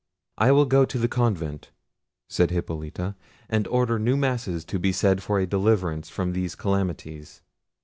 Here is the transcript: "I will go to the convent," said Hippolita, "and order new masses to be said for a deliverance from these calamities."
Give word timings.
"I 0.39 0.51
will 0.51 0.65
go 0.65 0.83
to 0.83 0.97
the 0.97 1.07
convent," 1.07 1.69
said 2.27 2.49
Hippolita, 2.49 3.15
"and 3.47 3.67
order 3.67 3.99
new 3.99 4.17
masses 4.17 4.65
to 4.65 4.79
be 4.79 4.91
said 4.91 5.21
for 5.21 5.37
a 5.39 5.45
deliverance 5.45 6.09
from 6.09 6.33
these 6.33 6.55
calamities." 6.55 7.43